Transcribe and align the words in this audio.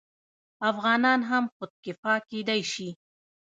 افغانان 0.69 1.19
هم 1.29 1.43
خودکفا 1.55 2.13
کیدی 2.29 2.61
شي. 2.71 2.89